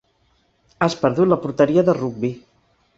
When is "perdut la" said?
1.03-1.39